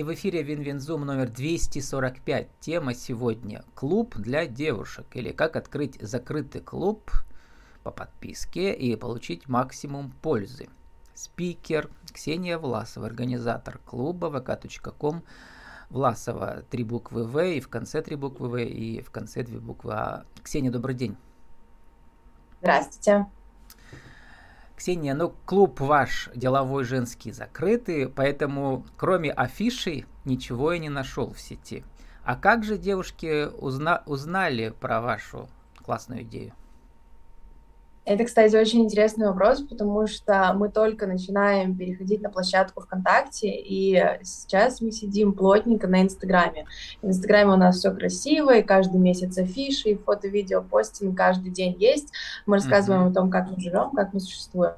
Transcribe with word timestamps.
И 0.00 0.02
в 0.02 0.14
эфире 0.14 0.42
Win-Win 0.42 0.81
Zoom 0.81 1.04
номер 1.04 1.28
245. 1.28 2.48
Тема 2.58 2.94
сегодня– 2.94 3.64
клуб 3.74 4.16
для 4.16 4.46
девушек. 4.46 5.04
Или 5.12 5.30
как 5.30 5.56
открыть 5.56 6.00
закрытый 6.00 6.62
клуб 6.62 7.10
по 7.82 7.90
подписке 7.90 8.72
и 8.72 8.96
получить 8.96 9.46
максимум 9.46 10.10
пользы. 10.22 10.70
Спикер 11.12 11.90
Ксения 12.14 12.56
Власова, 12.56 13.04
организатор 13.04 13.78
клуба 13.84 14.28
vk.com 14.28 15.22
Власова, 15.90 16.62
три 16.70 16.82
буквы 16.82 17.24
В, 17.24 17.38
и 17.44 17.60
в 17.60 17.68
конце 17.68 18.00
три 18.00 18.16
буквы 18.16 18.48
В, 18.48 18.56
и 18.56 19.02
в 19.02 19.10
конце 19.10 19.42
две 19.42 19.58
буквы 19.58 19.92
А. 19.92 20.24
Ксения, 20.42 20.70
добрый 20.70 20.94
день. 20.94 21.14
Здравствуйте. 22.62 23.26
Ксения, 24.80 25.12
ну 25.12 25.34
клуб 25.44 25.78
ваш 25.78 26.30
деловой 26.34 26.84
женский 26.84 27.32
закрытый, 27.32 28.08
поэтому 28.08 28.86
кроме 28.96 29.30
афиши 29.30 30.06
ничего 30.24 30.72
я 30.72 30.78
не 30.78 30.88
нашел 30.88 31.34
в 31.34 31.38
сети. 31.38 31.84
А 32.24 32.34
как 32.34 32.64
же 32.64 32.78
девушки 32.78 33.50
узна- 33.58 34.02
узнали 34.06 34.70
про 34.80 35.02
вашу 35.02 35.50
классную 35.84 36.22
идею? 36.22 36.54
Это, 38.06 38.24
кстати, 38.24 38.56
очень 38.56 38.82
интересный 38.82 39.26
вопрос, 39.26 39.60
потому 39.60 40.06
что 40.06 40.52
мы 40.54 40.70
только 40.70 41.06
начинаем 41.06 41.76
переходить 41.76 42.22
на 42.22 42.30
площадку 42.30 42.80
ВКонтакте, 42.80 43.48
и 43.50 44.02
сейчас 44.22 44.80
мы 44.80 44.90
сидим 44.90 45.34
плотненько 45.34 45.86
на 45.86 46.02
Инстаграме. 46.02 46.66
В 47.02 47.08
Инстаграме 47.08 47.52
у 47.52 47.56
нас 47.56 47.76
все 47.78 47.92
красиво, 47.92 48.56
и 48.56 48.62
каждый 48.62 48.98
месяц 48.98 49.36
афиши, 49.36 49.96
фото, 49.96 50.28
видео, 50.28 50.62
постинг 50.62 51.16
каждый 51.16 51.50
день 51.50 51.76
есть. 51.78 52.10
Мы 52.46 52.56
рассказываем 52.56 53.06
mm-hmm. 53.06 53.10
о 53.10 53.14
том, 53.14 53.30
как 53.30 53.50
мы 53.50 53.60
живем, 53.60 53.90
как 53.90 54.14
мы 54.14 54.20
существуем. 54.20 54.74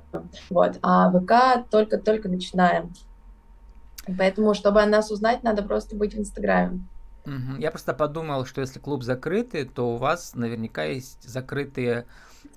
Вот. 0.51 0.79
А 0.83 1.11
ВК 1.13 1.65
только-только 1.71 2.29
начинаем. 2.29 2.93
Поэтому, 4.19 4.53
чтобы 4.53 4.83
о 4.83 4.87
нас 4.87 5.13
узнать, 5.13 5.45
надо 5.45 5.63
просто 5.63 5.95
быть 5.95 6.15
в 6.15 6.19
Инстаграме. 6.19 6.81
Я 7.59 7.71
просто 7.71 7.95
подумал, 7.95 8.45
что 8.47 8.61
если 8.61 8.81
клуб 8.81 9.03
закрытый, 9.03 9.65
то 9.65 9.95
у 9.95 9.97
вас 9.97 10.35
наверняка 10.35 10.85
есть 10.85 11.23
закрытые 11.23 12.07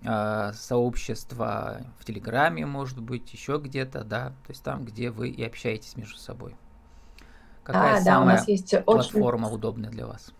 э, 0.03 0.51
сообщества 0.53 1.81
в 1.99 2.05
Телеграме, 2.05 2.65
может 2.65 2.99
быть, 2.99 3.31
еще 3.31 3.59
где-то, 3.63 4.03
да, 4.03 4.29
то 4.29 4.49
есть 4.49 4.63
там, 4.63 4.83
где 4.83 5.11
вы 5.11 5.29
и 5.29 5.43
общаетесь 5.43 5.95
между 5.95 6.17
собой. 6.17 6.55
Какая 7.63 7.97
а, 7.97 8.01
самая 8.01 8.05
да, 8.05 8.21
у 8.21 8.25
нас 8.25 8.47
есть 8.47 8.85
платформа 8.85 9.47
очень... 9.47 9.55
удобная 9.55 9.89
для 9.91 10.07
вас? 10.07 10.31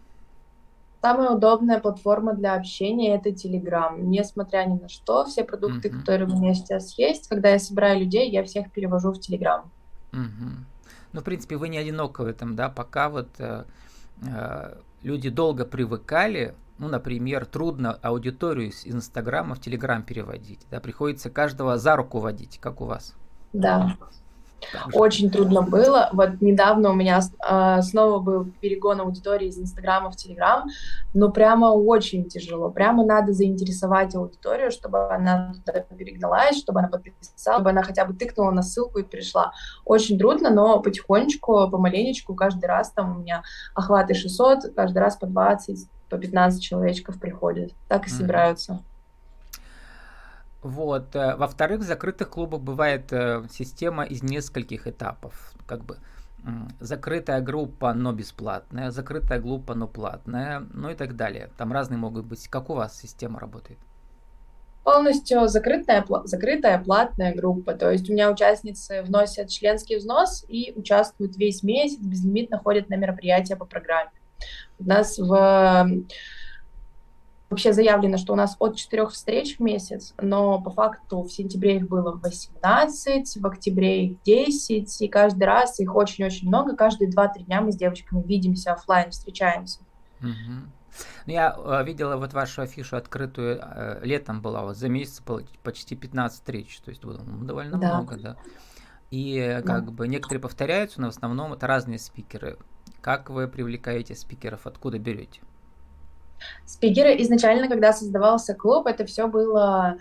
Самая 1.01 1.29
удобная 1.29 1.79
платформа 1.79 2.33
для 2.33 2.55
общения 2.55 3.15
это 3.15 3.29
Telegram. 3.29 3.99
Несмотря 4.01 4.65
ни 4.65 4.79
на 4.79 4.89
что, 4.89 5.25
все 5.25 5.43
продукты, 5.43 5.89
uh-huh. 5.89 5.99
которые 5.99 6.27
у 6.27 6.35
меня 6.35 6.55
сейчас 6.55 6.97
есть, 6.97 7.27
когда 7.27 7.49
я 7.49 7.59
собираю 7.59 7.99
людей, 7.99 8.31
я 8.31 8.43
всех 8.43 8.71
перевожу 8.71 9.11
в 9.11 9.19
Telegram. 9.19 9.65
Uh-huh. 10.11 10.65
Ну, 11.13 11.21
в 11.21 11.23
принципе, 11.23 11.57
вы 11.57 11.69
не 11.69 11.77
одиноки 11.77 12.21
в 12.21 12.25
этом, 12.25 12.55
да, 12.55 12.69
пока 12.69 13.09
вот 13.09 13.29
Э, 13.37 13.65
люди 15.01 15.29
долго 15.29 15.65
привыкали, 15.65 16.55
ну, 16.77 16.87
например, 16.87 17.45
трудно 17.45 17.93
аудиторию 17.93 18.69
из 18.69 18.85
Инстаграма 18.85 19.55
в 19.55 19.61
Телеграм 19.61 20.03
переводить, 20.03 20.65
да, 20.69 20.79
приходится 20.79 21.29
каждого 21.29 21.77
за 21.77 21.95
руку 21.95 22.19
водить, 22.19 22.59
как 22.59 22.81
у 22.81 22.85
вас. 22.85 23.15
Да. 23.53 23.95
Также. 24.71 24.97
Очень 24.97 25.29
трудно 25.29 25.61
было. 25.61 26.09
Вот 26.13 26.41
недавно 26.41 26.89
у 26.89 26.93
меня 26.93 27.19
э, 27.19 27.81
снова 27.81 28.19
был 28.19 28.45
перегон 28.61 29.01
аудитории 29.01 29.47
из 29.47 29.57
Инстаграма 29.57 30.11
в 30.11 30.15
Телеграм, 30.15 30.65
но 31.13 31.31
прямо 31.31 31.67
очень 31.67 32.27
тяжело. 32.27 32.69
Прямо 32.69 33.05
надо 33.05 33.33
заинтересовать 33.33 34.15
аудиторию, 34.15 34.71
чтобы 34.71 35.13
она 35.13 35.53
туда 35.65 35.81
перегналась, 35.81 36.57
чтобы 36.57 36.79
она 36.79 36.89
подписалась, 36.89 37.33
чтобы 37.37 37.69
она 37.69 37.83
хотя 37.83 38.05
бы 38.05 38.13
тыкнула 38.13 38.51
на 38.51 38.63
ссылку 38.63 38.99
и 38.99 39.03
перешла. 39.03 39.51
Очень 39.85 40.17
трудно, 40.17 40.49
но 40.49 40.79
потихонечку, 40.79 41.69
помаленечку, 41.69 42.35
каждый 42.35 42.65
раз 42.65 42.91
там 42.91 43.15
у 43.15 43.19
меня 43.19 43.43
охваты 43.73 44.13
600, 44.13 44.73
каждый 44.75 44.99
раз 44.99 45.17
по 45.17 45.27
20, 45.27 45.87
по 46.09 46.17
15 46.17 46.61
человечков 46.61 47.19
приходит. 47.19 47.73
Так 47.87 48.07
и 48.07 48.09
mm-hmm. 48.09 48.13
собираются. 48.13 48.83
Вот. 50.65 51.15
Э, 51.15 51.35
во-вторых, 51.35 51.81
в 51.81 51.83
закрытых 51.83 52.31
клубах 52.31 52.61
бывает 52.61 53.13
э, 53.13 53.43
система 53.51 54.03
из 54.03 54.23
нескольких 54.23 54.87
этапов. 54.87 55.53
Как 55.67 55.83
бы 55.85 55.97
закрытая 56.79 57.41
группа, 57.41 57.93
но 57.93 58.13
бесплатная, 58.13 58.91
закрытая 58.91 59.39
группа, 59.39 59.75
но 59.75 59.87
платная, 59.87 60.63
ну 60.73 60.89
и 60.89 60.95
так 60.95 61.15
далее. 61.15 61.49
Там 61.57 61.71
разные 61.71 61.99
могут 61.99 62.25
быть. 62.25 62.47
Как 62.47 62.69
у 62.69 62.73
вас 62.73 62.99
система 62.99 63.39
работает? 63.39 63.77
Полностью 64.83 65.47
закрытая, 65.47 66.03
закрытая 66.23 66.83
платная 66.83 67.35
группа. 67.35 67.73
То 67.73 67.91
есть 67.91 68.09
у 68.09 68.13
меня 68.13 68.31
участницы 68.31 69.03
вносят 69.03 69.49
членский 69.49 69.97
взнос 69.97 70.45
и 70.47 70.73
участвуют 70.75 71.37
весь 71.37 71.61
месяц, 71.61 71.99
безлимитно 71.99 72.57
ходят 72.57 72.89
на 72.89 72.95
мероприятия 72.95 73.55
по 73.55 73.65
программе. 73.65 74.11
У 74.79 74.83
нас 74.85 75.19
в 75.19 75.87
Вообще 77.49 77.73
заявлено, 77.73 78.17
что 78.17 78.33
у 78.33 78.35
нас 78.35 78.55
от 78.59 78.75
четырех 78.75 79.11
встреч 79.11 79.57
в 79.57 79.59
месяц, 79.61 80.15
но 80.19 80.59
по 80.61 80.71
факту 80.71 81.21
в 81.21 81.29
сентябре 81.29 81.77
их 81.77 81.87
было 81.87 82.11
18, 82.11 83.37
в 83.37 83.45
октябре 83.45 84.05
их 84.07 84.23
10, 84.23 85.01
и 85.01 85.07
каждый 85.07 85.43
раз 85.43 85.79
их 85.79 85.95
очень-очень 85.95 86.47
много. 86.47 86.75
Каждые 86.75 87.11
2-3 87.11 87.43
дня 87.45 87.61
мы 87.61 87.71
с 87.71 87.75
девочками 87.75 88.23
видимся 88.23 88.73
офлайн, 88.73 89.11
встречаемся. 89.11 89.81
Угу. 90.21 90.71
Ну, 91.27 91.33
я 91.33 91.55
э, 91.55 91.83
видела 91.85 92.17
вот 92.17 92.33
вашу 92.33 92.63
афишу 92.63 92.97
открытую, 92.97 93.59
э, 93.61 93.99
летом 94.03 94.41
была, 94.41 94.63
вот 94.63 94.77
за 94.77 94.89
месяц 94.89 95.21
почти 95.61 95.95
15 95.95 96.39
встреч, 96.39 96.79
то 96.79 96.89
есть 96.89 97.03
ну, 97.03 97.45
довольно 97.45 97.77
да. 97.77 97.95
много, 97.95 98.17
да. 98.17 98.37
И 99.11 99.61
как 99.65 99.85
да. 99.85 99.91
бы 99.91 100.07
некоторые 100.07 100.41
повторяются, 100.41 100.99
но 100.99 101.07
в 101.07 101.15
основном 101.15 101.53
это 101.53 101.67
разные 101.67 101.99
спикеры. 101.99 102.57
Как 103.01 103.29
вы 103.29 103.47
привлекаете 103.47 104.15
спикеров, 104.15 104.65
откуда 104.65 104.97
берете? 104.97 105.41
Спикеры 106.65 107.21
изначально, 107.21 107.67
когда 107.67 107.93
создавался 107.93 108.53
клуб, 108.53 108.87
это 108.87 109.05
все 109.05 109.27
было 109.27 109.97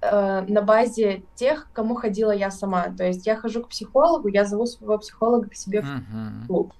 э, 0.00 0.44
на 0.46 0.62
базе 0.62 1.22
тех, 1.34 1.68
кому 1.72 1.94
ходила 1.94 2.30
я 2.30 2.50
сама. 2.50 2.94
То 2.96 3.04
есть 3.04 3.26
я 3.26 3.36
хожу 3.36 3.62
к 3.62 3.68
психологу, 3.68 4.28
я 4.28 4.44
зову 4.44 4.66
своего 4.66 4.98
психолога 4.98 5.48
к 5.48 5.54
себе 5.54 5.80
uh-huh. 5.80 6.44
в 6.44 6.46
клуб. 6.46 6.72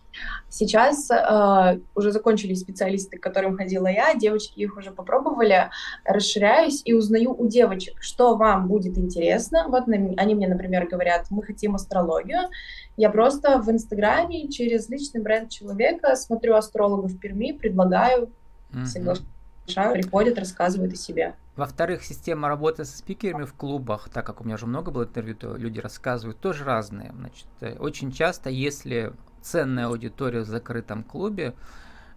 Сейчас 0.49 1.11
э, 1.11 1.81
уже 1.95 2.13
закончились 2.13 2.61
специалисты, 2.61 3.19
к 3.19 3.23
которым 3.23 3.57
ходила 3.57 3.87
я, 3.87 4.15
девочки 4.15 4.59
их 4.61 4.77
уже 4.77 4.91
попробовали, 4.91 5.71
расширяюсь 6.05 6.83
и 6.85 6.93
узнаю 6.93 7.33
у 7.33 7.47
девочек, 7.47 8.03
что 8.03 8.37
вам 8.37 8.67
будет 8.67 8.99
интересно. 8.99 9.67
Вот 9.69 9.85
они 9.87 10.35
мне, 10.35 10.49
например, 10.49 10.89
говорят, 10.89 11.27
мы 11.31 11.43
хотим 11.43 11.77
астрологию. 11.77 12.49
Я 12.97 13.11
просто 13.11 13.61
в 13.61 13.71
Инстаграме 13.71 14.49
через 14.49 14.89
личный 14.89 15.23
бренд 15.23 15.51
человека 15.51 16.17
смотрю 16.17 16.57
астрологов 16.57 17.13
в 17.13 17.19
Перми, 17.19 17.53
предлагаю 17.53 18.31
mm-hmm. 18.73 18.85
соглашают, 18.87 19.93
приходят, 19.95 20.39
рассказывают 20.39 20.93
о 20.93 20.97
себе. 20.97 21.35
Во-вторых, 21.57 22.05
система 22.05 22.49
работы 22.49 22.85
со 22.85 22.97
спикерами 22.97 23.45
в 23.45 23.55
клубах, 23.55 24.09
так 24.09 24.25
как 24.25 24.41
у 24.41 24.45
меня 24.45 24.55
уже 24.55 24.67
много 24.67 24.91
было 24.91 25.05
интервью, 25.05 25.35
то 25.35 25.57
люди 25.57 25.79
рассказывают, 25.79 26.41
тоже 26.41 26.65
разные. 26.65 27.13
Значит, 27.15 27.47
э, 27.61 27.77
очень 27.79 28.13
часто, 28.13 28.51
если 28.51 29.13
ценная 29.43 29.87
аудитория 29.87 30.41
в 30.41 30.47
закрытом 30.47 31.05
клубе, 31.05 31.55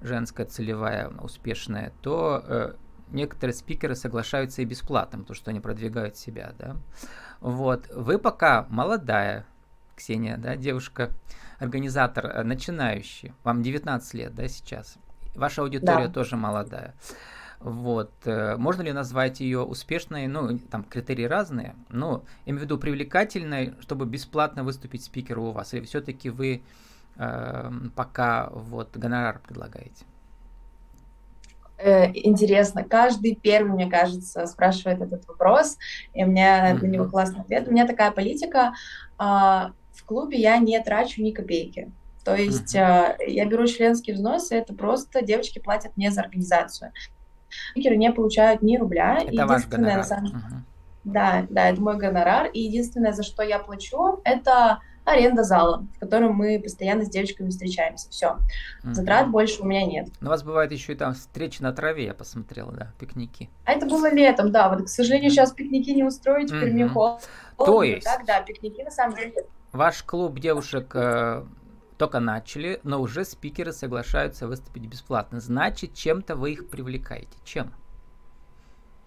женская 0.01 0.45
целевая, 0.45 1.09
успешная, 1.09 1.91
то 2.01 2.43
э, 2.45 2.73
некоторые 3.11 3.53
спикеры 3.53 3.95
соглашаются 3.95 4.61
и 4.61 4.65
бесплатно, 4.65 5.19
потому 5.19 5.35
что 5.35 5.51
они 5.51 5.59
продвигают 5.59 6.17
себя, 6.17 6.53
да. 6.57 6.77
Вот, 7.41 7.89
вы 7.93 8.19
пока 8.19 8.65
молодая, 8.69 9.45
Ксения, 9.95 10.37
да, 10.37 10.55
девушка, 10.55 11.09
организатор, 11.59 12.25
э, 12.27 12.43
начинающий, 12.43 13.33
вам 13.43 13.61
19 13.61 14.13
лет, 14.13 14.33
да, 14.33 14.47
сейчас. 14.47 14.97
Ваша 15.35 15.61
аудитория 15.61 16.07
да. 16.07 16.13
тоже 16.13 16.35
молодая. 16.35 16.93
Вот. 17.59 18.11
Э, 18.25 18.57
можно 18.57 18.81
ли 18.81 18.91
назвать 18.91 19.39
ее 19.39 19.61
успешной? 19.61 20.27
Ну, 20.27 20.59
там 20.59 20.83
критерии 20.83 21.23
разные. 21.23 21.75
Но, 21.89 22.23
имею 22.45 22.59
в 22.59 22.63
виду, 22.63 22.77
привлекательной, 22.77 23.73
чтобы 23.79 24.05
бесплатно 24.05 24.63
выступить 24.63 25.03
спикеру 25.03 25.45
у 25.45 25.51
вас. 25.51 25.73
Или 25.73 25.85
все-таки 25.85 26.29
вы 26.29 26.61
э, 27.15 27.71
пока 27.95 28.49
вот 28.51 28.95
гонорар 28.97 29.39
предлагаете? 29.39 30.05
Э, 31.77 32.11
интересно. 32.13 32.83
Каждый 32.83 33.35
первый, 33.35 33.71
мне 33.71 33.89
кажется, 33.89 34.45
спрашивает 34.45 35.01
этот 35.01 35.27
вопрос, 35.27 35.77
и 36.13 36.23
у 36.23 36.27
меня 36.27 36.71
mm-hmm. 36.71 36.81
на 36.81 36.85
него 36.85 37.05
классный 37.05 37.41
ответ. 37.41 37.67
У 37.67 37.71
меня 37.71 37.87
такая 37.87 38.11
политика. 38.11 38.73
Э, 39.19 39.71
в 39.93 40.03
клубе 40.05 40.37
я 40.37 40.57
не 40.57 40.81
трачу 40.81 41.21
ни 41.21 41.31
копейки. 41.31 41.91
То 42.23 42.35
есть 42.35 42.75
uh-huh. 42.75 43.15
я 43.27 43.45
беру 43.45 43.67
членский 43.67 44.13
взнос, 44.13 44.51
и 44.51 44.55
это 44.55 44.73
просто 44.73 45.21
девочки 45.21 45.59
платят 45.59 45.97
мне 45.97 46.09
за 46.11 46.21
организацию. 46.21 46.91
Спикеры 47.71 47.97
не 47.97 48.11
получают 48.11 48.61
ни 48.61 48.77
рубля. 48.77 49.19
Это 49.25 49.45
ваш 49.45 49.67
гонорар. 49.67 50.03
Самом... 50.03 50.31
Uh-huh. 50.31 50.59
Да, 51.03 51.45
да, 51.49 51.69
это 51.69 51.81
мой 51.81 51.97
гонорар. 51.97 52.47
И 52.47 52.61
единственное, 52.61 53.11
за 53.11 53.23
что 53.23 53.43
я 53.43 53.59
плачу, 53.59 54.21
это 54.23 54.79
аренда 55.05 55.43
зала, 55.43 55.85
в 55.95 55.99
котором 55.99 56.33
мы 56.33 56.59
постоянно 56.63 57.03
с 57.03 57.09
девочками 57.09 57.49
встречаемся. 57.49 58.09
Все. 58.09 58.37
Uh-huh. 58.83 58.93
Затрат 58.93 59.29
больше 59.29 59.61
у 59.61 59.65
меня 59.65 59.85
нет. 59.85 60.07
Но 60.21 60.29
у 60.29 60.31
вас 60.31 60.43
бывает 60.43 60.71
еще 60.71 60.93
и 60.93 60.95
там 60.95 61.13
встречи 61.13 61.61
на 61.61 61.73
траве, 61.73 62.05
я 62.05 62.13
посмотрела, 62.13 62.71
да, 62.71 62.93
пикники. 62.99 63.49
А 63.65 63.73
это 63.73 63.85
было 63.85 64.11
летом, 64.13 64.51
да. 64.51 64.69
Вот, 64.69 64.85
к 64.85 64.87
сожалению, 64.87 65.29
сейчас 65.29 65.51
пикники 65.51 65.89
не 65.89 66.05
устроить, 66.05 66.51
в 66.51 66.53
uh-huh. 66.53 67.19
То 67.57 67.83
есть... 67.83 68.05
Так, 68.05 68.25
да, 68.25 68.41
пикники 68.41 68.81
на 68.81 68.91
самом 68.91 69.17
деле. 69.17 69.33
Ваш 69.73 70.03
клуб 70.03 70.39
девушек 70.39 70.91
э, 70.95 71.43
только 72.03 72.19
начали, 72.19 72.81
но 72.83 72.99
уже 72.99 73.23
спикеры 73.23 73.71
соглашаются 73.71 74.45
выступить 74.45 74.85
бесплатно. 74.87 75.39
Значит, 75.39 75.93
чем-то 75.93 76.35
вы 76.35 76.51
их 76.51 76.69
привлекаете. 76.69 77.31
Чем? 77.45 77.71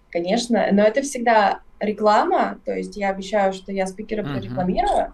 Конечно, 0.09 0.65
но 0.71 0.81
это 0.81 1.03
всегда 1.03 1.59
реклама, 1.79 2.57
то 2.65 2.73
есть 2.73 2.97
я 2.97 3.11
обещаю, 3.11 3.53
что 3.53 3.71
я 3.71 3.85
спикера 3.85 4.23
uh-huh. 4.23 4.33
прорекламирую. 4.33 5.13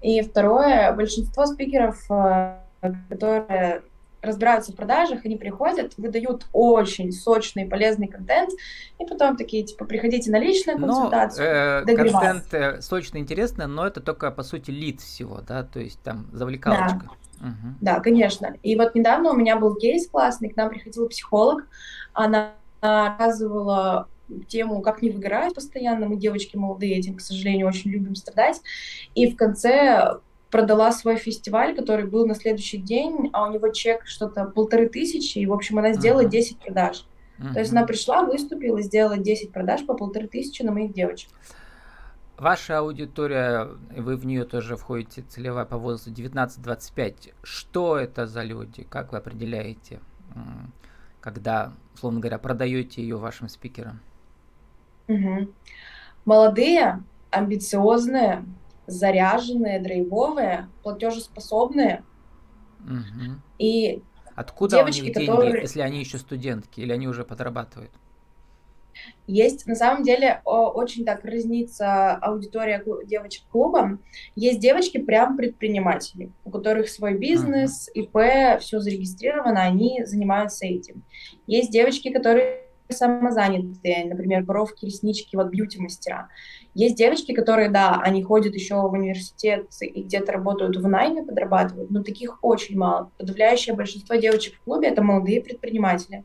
И 0.00 0.22
второе, 0.22 0.90
большинство 0.92 1.44
спикеров, 1.44 2.02
э, 2.10 2.60
которые 3.10 3.82
разбираются 4.22 4.72
в 4.72 4.76
продажах, 4.76 5.24
они 5.24 5.36
приходят, 5.36 5.96
выдают 5.96 6.46
очень 6.52 7.12
сочный 7.12 7.64
и 7.64 7.68
полезный 7.68 8.08
контент, 8.08 8.50
и 8.98 9.04
потом 9.04 9.36
такие, 9.36 9.62
типа, 9.64 9.84
приходите 9.84 10.30
на 10.30 10.38
личную 10.38 10.78
консультацию. 10.78 11.84
Но, 11.86 11.92
э, 11.92 11.96
контент 11.96 12.54
э, 12.54 12.80
сочный, 12.80 13.20
интересный, 13.20 13.66
но 13.66 13.86
это 13.86 14.00
только, 14.00 14.30
по 14.30 14.42
сути, 14.42 14.70
лид 14.70 15.00
всего, 15.00 15.40
да, 15.40 15.62
то 15.62 15.80
есть 15.80 16.00
там 16.02 16.28
завлекалочка. 16.32 17.04
Да. 17.04 17.12
Угу. 17.40 17.74
да, 17.80 18.00
конечно. 18.00 18.56
И 18.64 18.74
вот 18.74 18.96
недавно 18.96 19.30
у 19.30 19.36
меня 19.36 19.56
был 19.56 19.76
кейс 19.76 20.08
классный, 20.08 20.48
к 20.48 20.56
нам 20.56 20.70
приходил 20.70 21.08
психолог, 21.08 21.68
она 22.12 22.54
рассказывала 22.80 24.08
тему 24.48 24.82
«Как 24.82 25.02
не 25.02 25.10
выгорать 25.10 25.54
постоянно». 25.54 26.06
Мы, 26.06 26.16
девочки 26.16 26.56
молодые, 26.56 26.98
этим, 26.98 27.16
к 27.16 27.20
сожалению, 27.20 27.68
очень 27.68 27.90
любим 27.90 28.14
страдать. 28.14 28.60
И 29.14 29.30
в 29.30 29.36
конце 29.36 30.18
продала 30.50 30.92
свой 30.92 31.16
фестиваль, 31.16 31.74
который 31.74 32.06
был 32.06 32.26
на 32.26 32.34
следующий 32.34 32.78
день, 32.78 33.30
а 33.32 33.48
у 33.48 33.52
него 33.52 33.68
чек 33.68 34.06
что-то 34.06 34.44
полторы 34.44 34.88
тысячи, 34.88 35.38
и, 35.38 35.46
в 35.46 35.52
общем, 35.52 35.78
она 35.78 35.92
сделала 35.92 36.22
uh-huh. 36.22 36.30
10 36.30 36.58
продаж. 36.58 37.06
Uh-huh. 37.38 37.52
То 37.52 37.60
есть 37.60 37.72
она 37.72 37.84
пришла, 37.84 38.22
выступила, 38.22 38.80
сделала 38.80 39.18
10 39.18 39.52
продаж 39.52 39.84
по 39.84 39.94
полторы 39.94 40.26
тысячи 40.26 40.62
на 40.62 40.72
моих 40.72 40.92
девочек. 40.92 41.30
Ваша 42.38 42.78
аудитория, 42.78 43.68
вы 43.96 44.16
в 44.16 44.24
нее 44.24 44.44
тоже 44.44 44.76
входите 44.76 45.22
целевая 45.22 45.64
по 45.64 45.76
возрасту 45.76 46.12
19-25. 46.12 47.34
Что 47.42 47.98
это 47.98 48.28
за 48.28 48.42
люди? 48.42 48.84
Как 48.84 49.10
вы 49.10 49.18
определяете, 49.18 49.98
когда, 51.20 51.72
условно 51.94 52.20
говоря, 52.20 52.38
продаете 52.38 53.02
ее 53.02 53.16
вашим 53.16 53.48
спикерам? 53.48 54.00
Угу. 55.08 55.48
Молодые, 56.26 57.02
амбициозные, 57.30 58.44
заряженные, 58.88 59.78
драйвовые, 59.78 60.68
платежеспособные. 60.82 62.02
Угу. 62.80 63.40
И 63.58 64.02
Откуда 64.34 64.78
девочки, 64.78 65.00
у 65.00 65.04
них 65.04 65.14
деньги, 65.14 65.26
которые... 65.30 65.60
если 65.62 65.80
они 65.80 66.00
еще 66.00 66.18
студентки 66.18 66.80
или 66.80 66.92
они 66.92 67.06
уже 67.06 67.24
подрабатывают? 67.24 67.92
Есть, 69.28 69.66
на 69.66 69.76
самом 69.76 70.02
деле, 70.02 70.40
очень 70.44 71.04
так 71.04 71.24
разнится 71.24 72.16
аудитория 72.16 72.82
девочек 73.04 73.44
клуба. 73.52 73.98
Есть 74.34 74.58
девочки 74.58 74.98
прям 74.98 75.36
предприниматели, 75.36 76.32
у 76.44 76.50
которых 76.50 76.88
свой 76.88 77.14
бизнес, 77.16 77.88
ИП, 77.94 78.60
все 78.60 78.80
зарегистрировано, 78.80 79.62
они 79.62 80.04
занимаются 80.04 80.66
этим. 80.66 81.04
Есть 81.46 81.70
девочки, 81.70 82.10
которые 82.10 82.64
самозанятые, 82.90 84.06
например, 84.06 84.44
бровки, 84.44 84.86
реснички, 84.86 85.36
вот 85.36 85.48
бьюти-мастера. 85.48 86.28
Есть 86.74 86.96
девочки, 86.96 87.32
которые, 87.32 87.70
да, 87.70 88.00
они 88.02 88.22
ходят 88.22 88.54
еще 88.54 88.76
в 88.76 88.92
университет 88.92 89.66
и 89.80 90.02
где-то 90.02 90.32
работают 90.32 90.76
в 90.76 90.86
найме, 90.86 91.22
подрабатывают, 91.22 91.90
но 91.90 92.02
таких 92.02 92.38
очень 92.42 92.76
мало. 92.76 93.10
Подавляющее 93.18 93.74
большинство 93.74 94.16
девочек 94.16 94.54
в 94.54 94.64
клубе— 94.64 94.88
это 94.88 95.02
молодые 95.02 95.42
предприниматели, 95.42 96.24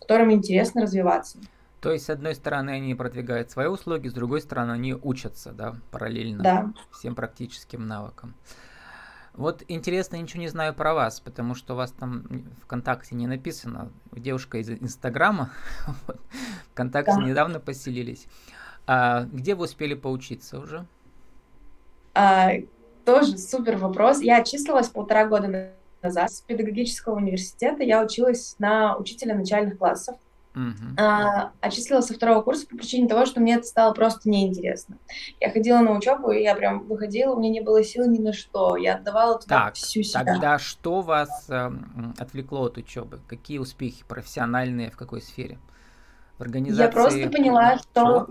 которым 0.00 0.32
интересно 0.32 0.82
развиваться. 0.82 1.38
То 1.80 1.92
есть, 1.92 2.06
с 2.06 2.10
одной 2.10 2.34
стороны, 2.34 2.70
они 2.70 2.94
продвигают 2.94 3.50
свои 3.50 3.66
услуги, 3.66 4.08
с 4.08 4.12
другой 4.12 4.42
стороны, 4.42 4.72
они 4.72 4.94
учатся, 4.94 5.52
да, 5.52 5.76
параллельно 5.90 6.42
да. 6.42 6.72
всем 6.92 7.14
практическим 7.14 7.86
навыкам. 7.86 8.34
Вот 9.40 9.64
интересно, 9.68 10.16
ничего 10.16 10.42
не 10.42 10.48
знаю 10.48 10.74
про 10.74 10.92
вас, 10.92 11.18
потому 11.18 11.54
что 11.54 11.72
у 11.72 11.76
вас 11.78 11.92
там 11.92 12.44
ВКонтакте 12.62 13.14
не 13.14 13.26
написано. 13.26 13.90
Девушка 14.12 14.58
из 14.58 14.68
Инстаграма, 14.68 15.50
ВКонтакте 16.72 17.14
да. 17.16 17.22
недавно 17.22 17.58
поселились. 17.58 18.26
А 18.86 19.22
где 19.22 19.54
вы 19.54 19.64
успели 19.64 19.94
поучиться 19.94 20.60
уже? 20.60 20.84
А, 22.12 22.50
тоже 23.06 23.38
супер 23.38 23.78
вопрос. 23.78 24.20
Я 24.20 24.42
отчислилась 24.42 24.88
полтора 24.88 25.26
года 25.26 25.72
назад 26.02 26.30
с 26.30 26.42
педагогического 26.42 27.16
университета. 27.16 27.82
Я 27.82 28.04
училась 28.04 28.56
на 28.58 28.94
учителя 28.98 29.34
начальных 29.34 29.78
классов. 29.78 30.16
Uh-huh. 30.52 30.98
А, 30.98 31.52
отчислилась 31.60 32.06
со 32.06 32.14
второго 32.14 32.42
курса 32.42 32.66
по 32.66 32.76
причине 32.76 33.08
того, 33.08 33.24
что 33.24 33.40
мне 33.40 33.54
это 33.54 33.62
стало 33.62 33.94
просто 33.94 34.28
неинтересно. 34.28 34.96
Я 35.38 35.50
ходила 35.50 35.78
на 35.78 35.92
учебу, 35.92 36.32
и 36.32 36.42
я 36.42 36.56
прям 36.56 36.86
выходила, 36.86 37.34
у 37.34 37.38
меня 37.38 37.50
не 37.50 37.60
было 37.60 37.84
сил 37.84 38.10
ни 38.10 38.18
на 38.18 38.32
что. 38.32 38.76
Я 38.76 38.96
отдавала 38.96 39.38
туда 39.38 39.66
так, 39.66 39.74
всю 39.74 40.02
себя. 40.02 40.24
Тогда 40.24 40.58
что 40.58 41.02
вас 41.02 41.46
э, 41.48 41.70
отвлекло 42.18 42.64
от 42.64 42.78
учебы? 42.78 43.20
Какие 43.28 43.58
успехи 43.58 44.02
профессиональные 44.08 44.90
в 44.90 44.96
какой 44.96 45.22
сфере? 45.22 45.58
В 46.38 46.42
организации... 46.42 46.82
Я 46.82 46.90
просто 46.90 47.28
поняла, 47.30 47.78
что... 47.78 48.28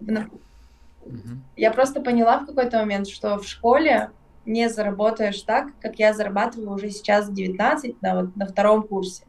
Uh-huh. 0.00 0.30
Я 1.56 1.70
просто 1.70 2.00
поняла 2.00 2.38
в 2.38 2.46
какой-то 2.46 2.78
момент, 2.78 3.08
что 3.08 3.38
в 3.38 3.46
школе 3.46 4.10
не 4.46 4.68
заработаешь 4.68 5.42
так, 5.42 5.68
как 5.80 5.98
я 5.98 6.14
зарабатываю 6.14 6.72
уже 6.72 6.90
сейчас 6.90 7.28
в 7.28 7.34
19 7.34 8.00
на, 8.00 8.22
вот, 8.22 8.36
на 8.36 8.46
втором 8.46 8.82
курсе. 8.82 9.24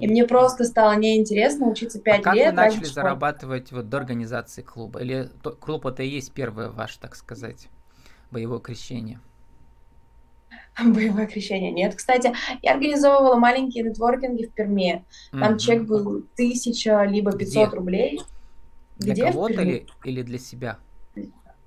И 0.00 0.08
мне 0.08 0.24
просто 0.26 0.64
стало 0.64 0.96
неинтересно 0.96 1.68
учиться 1.68 2.00
5 2.00 2.20
а 2.20 2.22
как 2.22 2.34
лет. 2.34 2.44
Как 2.46 2.54
вы 2.54 2.56
начали 2.56 2.84
зарабатывать 2.84 3.72
вот 3.72 3.88
до 3.88 3.98
организации 3.98 4.62
клуба? 4.62 5.00
Или 5.00 5.28
то, 5.42 5.52
клуб 5.52 5.86
это 5.86 6.02
и 6.02 6.08
есть 6.08 6.32
первое 6.32 6.68
ваше, 6.68 6.98
так 6.98 7.14
сказать, 7.14 7.68
боевое 8.30 8.60
крещение? 8.60 9.20
Боевое 10.84 11.26
крещение. 11.26 11.70
Нет, 11.70 11.94
кстати, 11.94 12.32
я 12.62 12.72
организовывала 12.72 13.36
маленькие 13.36 13.84
нетворкинги 13.84 14.46
в 14.46 14.52
Перми. 14.52 15.04
Там 15.30 15.54
mm-hmm. 15.54 15.58
чек 15.58 15.82
был 15.82 16.24
тысяча 16.34 17.04
либо 17.04 17.32
500 17.32 17.68
Где? 17.68 17.76
рублей. 17.76 18.20
Для 18.96 19.12
Где 19.14 19.26
кого-то 19.26 19.62
или, 19.62 19.86
или 20.04 20.22
для 20.22 20.38
себя? 20.38 20.78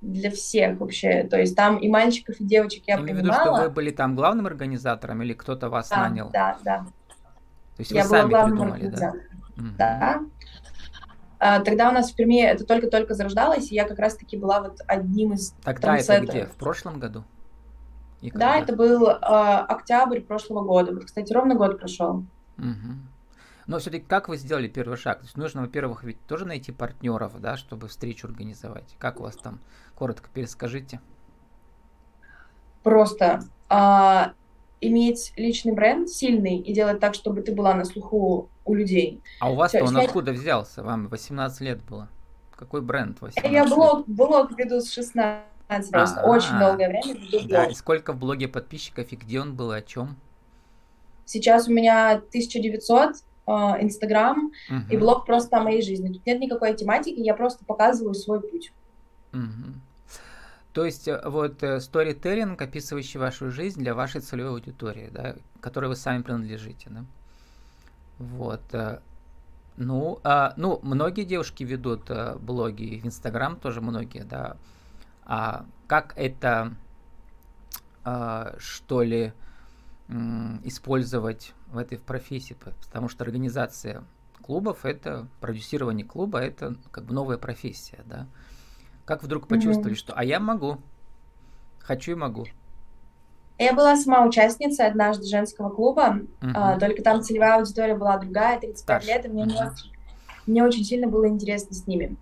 Для 0.02 0.32
всех 0.32 0.80
вообще. 0.80 1.24
То 1.24 1.38
есть 1.40 1.56
там 1.56 1.78
и 1.78 1.88
мальчиков, 1.88 2.40
и 2.40 2.44
девочек 2.44 2.84
я, 2.88 2.98
принимала. 2.98 3.22
имею 3.22 3.34
в 3.34 3.38
виду, 3.38 3.58
что 3.58 3.64
вы 3.64 3.70
были 3.70 3.92
там 3.92 4.16
главным 4.16 4.46
организатором 4.48 5.22
или 5.22 5.34
кто-то 5.34 5.70
вас 5.70 5.90
да, 5.90 6.08
нанял? 6.08 6.30
Да, 6.32 6.58
да. 6.64 6.86
То 7.75 7.81
есть 7.81 7.92
я 7.92 8.04
вы 8.04 8.10
сами 8.10 8.30
придумали, 8.30 8.88
да? 8.88 9.13
Да. 9.77 10.22
А, 11.38 11.60
тогда 11.60 11.89
у 11.89 11.92
нас 11.92 12.12
в 12.12 12.16
Перми 12.16 12.42
это 12.42 12.66
только-только 12.66 13.13
зарождалось, 13.13 13.72
и 13.72 13.75
я 13.75 13.86
как 13.86 14.00
раз-таки 14.00 14.38
была 14.38 14.62
вот 14.62 14.80
одним 14.88 15.33
из 15.33 15.51
Тогда 15.63 15.98
это 15.98 16.19
где? 16.22 16.45
В 16.45 16.56
прошлом 16.56 17.00
году? 17.00 17.24
И 18.22 18.31
да, 18.31 18.57
это 18.57 18.75
был 18.75 19.07
э, 19.07 19.16
октябрь 19.19 20.22
прошлого 20.22 20.63
года. 20.63 20.94
Вот, 20.94 21.06
кстати, 21.06 21.31
ровно 21.31 21.54
год 21.56 21.77
прошел. 21.77 22.25
Угу. 22.58 22.96
Но 23.67 23.79
все-таки 23.79 24.05
как 24.05 24.29
вы 24.29 24.38
сделали 24.38 24.67
первый 24.67 24.98
шаг? 24.98 25.20
То 25.20 25.25
есть 25.25 25.38
нужно, 25.38 25.62
во-первых, 25.62 26.03
ведь 26.03 26.20
тоже 26.25 26.46
найти 26.46 26.72
партнеров, 26.72 27.39
да, 27.39 27.58
чтобы 27.58 27.88
встречу 27.88 28.27
организовать. 28.27 28.96
Как 28.98 29.20
у 29.20 29.24
вас 29.24 29.36
там? 29.36 29.60
Коротко 29.96 30.29
перескажите. 30.34 31.01
Просто 32.84 33.41
а, 33.70 34.34
иметь 34.88 35.34
личный 35.36 35.74
бренд 35.74 36.10
сильный 36.10 36.58
и 36.58 36.74
делать 36.74 37.00
так, 37.00 37.13
чтобы 37.13 37.42
ты 37.42 37.54
была 37.54 37.74
на 37.74 37.86
слуху 37.86 38.50
у 38.65 38.74
людей. 38.74 39.22
А 39.39 39.51
у 39.51 39.56
вас-то 39.56 39.82
он 39.84 39.89
снять... 39.89 40.08
откуда 40.08 40.32
взялся? 40.32 40.84
Вам 40.84 41.08
18 41.08 41.62
лет 41.62 41.82
было. 41.84 42.10
Какой 42.56 42.82
бренд 42.82 43.20
18 43.22 43.51
Я 43.51 43.65
блог, 43.65 44.08
блог 44.08 44.58
веду 44.58 44.82
с 44.82 44.92
16 44.92 45.92
просто. 45.92 46.22
А-а-а. 46.22 46.30
Очень 46.30 46.60
долгое 46.60 46.89
время 46.89 47.13
веду. 47.13 47.48
Да, 47.50 47.65
и 47.65 47.74
сколько 47.74 48.13
в 48.13 48.18
блоге 48.18 48.48
подписчиков, 48.48 49.12
и 49.12 49.15
где 49.15 49.42
он 49.42 49.56
был, 49.56 49.72
о 49.72 49.82
чем? 49.82 50.15
Сейчас 51.25 51.68
у 51.68 51.74
меня 51.74 52.12
1900, 52.13 53.15
а, 53.48 53.77
Инстаграм, 53.82 54.51
угу. 54.70 54.80
и 54.89 54.98
блог 54.98 55.25
просто 55.25 55.58
о 55.58 55.62
моей 55.62 55.82
жизни. 55.82 56.13
Тут 56.13 56.25
нет 56.25 56.39
никакой 56.39 56.75
тематики, 56.75 57.20
я 57.20 57.34
просто 57.34 57.65
показываю 57.65 58.13
свой 58.13 58.42
путь. 58.42 58.72
Угу. 59.34 59.74
То 60.75 60.84
есть 60.84 61.08
э, 61.08 61.22
вот 61.24 61.63
сторителлинг, 61.79 62.62
описывающий 62.62 63.17
вашу 63.17 63.50
жизнь 63.50 63.79
для 63.79 63.96
вашей 63.96 64.20
целевой 64.20 64.51
аудитории, 64.51 65.10
да, 65.10 65.38
которой 65.62 65.86
вы 65.86 65.96
сами 65.96 66.22
принадлежите, 66.22 66.89
да. 66.89 67.05
Вот. 68.20 68.62
Э, 68.74 69.00
ну, 69.77 70.20
а, 70.25 70.53
ну, 70.58 70.82
многие 70.84 71.24
девушки 71.24 71.63
ведут 71.63 72.12
блоги, 72.41 73.00
в 73.00 73.05
Инстаграм 73.05 73.55
тоже 73.55 73.79
многие, 73.79 74.25
да. 74.25 74.58
А 75.24 75.65
как 75.88 76.13
это, 76.17 76.74
а, 78.03 78.55
что 78.60 79.01
ли, 79.01 79.32
использовать 80.63 81.53
в 81.67 81.77
этой 81.77 82.00
профессии? 82.00 82.58
Потому 82.86 83.08
что 83.08 83.24
организация 83.24 84.03
клубов 84.41 84.84
это 84.84 85.27
продюсирование 85.39 86.05
клуба 86.05 86.39
это 86.39 86.75
как 86.91 87.05
бы 87.05 87.13
новая 87.13 87.38
профессия, 87.38 88.03
да. 88.05 88.27
Как 89.06 89.24
вдруг 89.24 89.48
почувствовали, 89.48 89.94
mm-hmm. 89.94 90.00
что 90.00 90.14
«а 90.14 90.24
я 90.24 90.40
могу, 90.40 90.78
хочу 91.80 92.12
и 92.12 92.16
могу»? 92.16 92.46
Я 93.58 93.74
была 93.74 93.96
сама 93.96 94.26
участницей 94.26 94.86
однажды 94.86 95.26
женского 95.26 95.70
клуба, 95.70 96.20
uh-huh. 96.42 96.52
а, 96.54 96.80
только 96.80 97.02
там 97.02 97.22
целевая 97.22 97.56
аудитория 97.56 97.96
была 97.96 98.18
другая, 98.18 98.60
35 98.60 98.78
Старше. 98.80 99.08
лет, 99.08 99.26
и 99.26 99.30
мне, 99.30 99.44
uh-huh. 99.46 99.72
очень, 99.72 99.92
мне 100.46 100.64
очень 100.64 100.84
сильно 100.84 101.08
было 101.08 101.28
интересно 101.28 101.74
с 101.74 101.88
ними. 101.88 102.18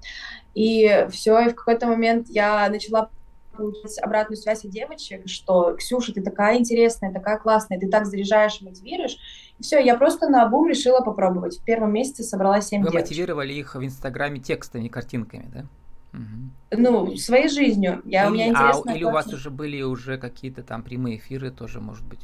И 0.53 1.07
все, 1.09 1.39
и 1.39 1.49
в 1.49 1.55
какой-то 1.55 1.87
момент 1.87 2.27
я 2.29 2.69
начала 2.69 3.09
получать 3.57 3.97
обратную 3.99 4.37
связь 4.37 4.63
от 4.63 4.71
девочек, 4.71 5.27
что 5.27 5.75
Ксюша, 5.75 6.13
ты 6.13 6.21
такая 6.21 6.57
интересная, 6.59 7.11
такая 7.11 7.37
классная, 7.37 7.79
ты 7.79 7.87
так 7.87 8.05
заряжаешь 8.05 8.61
и 8.61 8.65
мотивируешь. 8.65 9.17
И 9.57 9.63
все, 9.63 9.79
я 9.79 9.95
просто 9.95 10.29
на 10.29 10.43
обум 10.43 10.67
решила 10.67 11.01
попробовать. 11.01 11.57
В 11.57 11.63
первом 11.63 11.93
месяце 11.93 12.23
собрала 12.23 12.61
7 12.61 12.81
Вы 12.81 12.91
девочек. 12.91 13.09
мотивировали 13.09 13.53
их 13.53 13.75
в 13.75 13.83
Инстаграме 13.83 14.39
текстами, 14.39 14.87
картинками, 14.87 15.49
да? 15.53 15.65
Угу. 16.13 16.79
Ну, 16.79 17.15
своей 17.17 17.49
жизнью. 17.49 18.01
Я, 18.05 18.23
или, 18.23 18.29
у 18.29 18.33
меня 18.33 18.49
интересно, 18.49 18.91
а, 18.91 18.95
или 18.95 19.03
у 19.03 19.11
вас 19.11 19.27
уже 19.33 19.49
были 19.49 19.81
уже 19.81 20.17
какие-то 20.17 20.63
там 20.63 20.83
прямые 20.83 21.17
эфиры 21.17 21.51
тоже, 21.51 21.81
может 21.81 22.05
быть? 22.05 22.21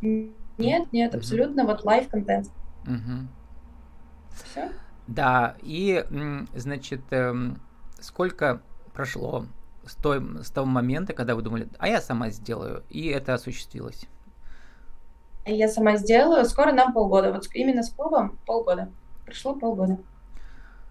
Нет, 0.00 0.92
нет, 0.92 1.10
угу. 1.10 1.18
абсолютно 1.18 1.64
вот 1.64 1.84
live-контент. 1.84 2.48
Угу. 2.84 3.28
Все? 4.44 4.70
Да, 5.06 5.56
и, 5.62 6.04
значит, 6.54 7.00
эм, 7.10 7.60
сколько 8.00 8.60
прошло 8.92 9.46
с, 9.86 9.94
той, 9.94 10.20
с 10.42 10.50
того 10.50 10.66
момента, 10.66 11.12
когда 11.12 11.34
вы 11.34 11.42
думали, 11.42 11.68
а 11.78 11.88
я 11.88 12.00
сама 12.00 12.30
сделаю, 12.30 12.82
и 12.90 13.06
это 13.06 13.34
осуществилось? 13.34 14.08
Я 15.46 15.68
сама 15.68 15.96
сделаю. 15.96 16.44
Скоро 16.44 16.72
нам 16.72 16.92
полгода. 16.92 17.32
Вот 17.32 17.46
именно 17.54 17.84
с 17.84 17.90
клубом 17.90 18.36
полгода. 18.46 18.90
Прошло 19.24 19.54
полгода. 19.54 19.98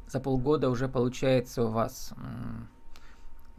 За 0.07 0.19
полгода 0.19 0.69
уже 0.69 0.87
получается 0.87 1.63
у 1.63 1.69
вас 1.69 2.13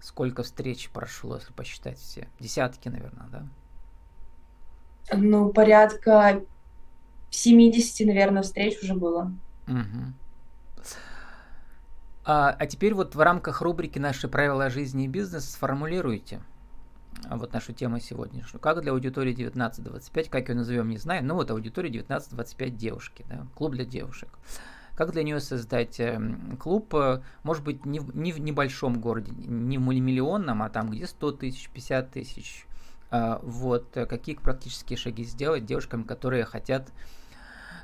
сколько 0.03 0.43
встреч 0.43 0.91
прошло, 0.91 1.37
если 1.37 1.53
посчитать 1.53 1.99
все? 1.99 2.29
Десятки, 2.39 2.89
наверное, 2.89 3.27
да? 3.29 3.47
Ну, 5.13 5.51
порядка 5.53 6.43
70, 7.31 8.07
наверное, 8.07 8.43
встреч 8.43 8.83
уже 8.83 8.95
было. 8.95 9.33
Угу. 9.69 10.13
А, 12.25 12.57
а 12.59 12.67
теперь 12.67 12.95
вот 12.95 13.15
в 13.15 13.21
рамках 13.21 13.63
рубрики 13.63 13.99
«Наши 13.99 14.29
правила 14.29 14.69
жизни 14.69 15.05
и 15.05 15.09
бизнеса» 15.09 15.49
сформулируйте 15.49 16.41
а, 17.29 17.37
вот 17.37 17.53
нашу 17.53 17.73
тему 17.73 18.01
сегодняшнюю. 18.01 18.61
Как 18.61 18.83
для 18.83 18.93
аудитории 18.93 19.35
19-25, 19.35 20.29
как 20.29 20.49
ее 20.49 20.57
назовем, 20.57 20.89
не 20.89 20.99
знаю, 20.99 21.25
но 21.25 21.35
вот 21.35 21.51
аудитория 21.51 21.91
19-25 21.91 22.71
девушки, 22.71 23.25
да, 23.29 23.47
клуб 23.55 23.73
для 23.73 23.85
девушек. 23.85 24.29
Как 24.97 25.13
для 25.13 25.23
нее 25.23 25.41
создать 25.41 26.01
эм, 26.01 26.57
клуб, 26.57 26.95
э, 26.95 27.21
может 27.43 27.63
быть, 27.63 27.85
не 27.85 28.01
в, 28.01 28.17
не 28.17 28.33
в 28.33 28.41
небольшом 28.41 28.99
городе, 29.01 29.31
не 29.33 29.77
в 29.77 29.83
миллионном, 29.83 30.63
а 30.63 30.71
там, 30.71 30.91
где 30.91 31.07
100 31.07 31.33
тысяч, 31.33 31.69
50 31.69 32.11
тысяч. 32.11 32.67
А, 33.11 33.39
вот, 33.43 33.97
э, 33.97 34.07
какие 34.07 34.37
практические 34.37 34.97
шаги 34.97 35.25
сделать 35.25 35.67
девушкам, 35.67 36.05
которые 36.05 36.45
хотят 36.45 36.89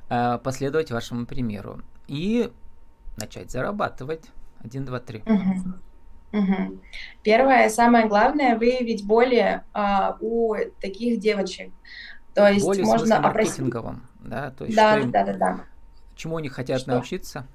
э, 0.08 0.38
последовать 0.42 0.90
вашему 0.90 1.26
примеру. 1.26 1.82
И 2.08 2.50
начать 3.16 3.50
зарабатывать. 3.50 4.30
Один, 4.64 4.84
два, 4.84 4.98
три. 4.98 5.22
Угу. 5.26 6.38
Угу. 6.38 6.80
Первое, 7.22 7.68
самое 7.68 8.08
главное, 8.08 8.56
выявить 8.56 9.06
боли 9.06 9.62
а, 9.74 10.16
у 10.20 10.54
таких 10.80 11.20
девочек. 11.20 11.70
То 12.34 12.48
есть 12.48 12.64
боли 12.64 12.82
можно 12.82 13.18
опросить. 13.18 13.70
да? 14.20 14.50
То 14.52 14.64
есть 14.64 14.76
да, 14.76 14.98
им, 14.98 15.10
да, 15.10 15.24
да, 15.24 15.34
да. 15.34 15.60
Чему 16.16 16.36
они 16.36 16.48
хотят 16.48 16.80
что? 16.80 16.92
научиться? 16.92 17.46